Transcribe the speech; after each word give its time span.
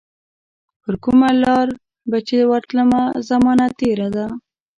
پرکومه 0.81 1.29
لار 1.43 1.67
به 2.09 2.17
چي 2.27 2.37
ورتلمه، 2.51 3.03
زمانه 3.29 3.65
تیره 3.79 4.07
ده 4.15 4.25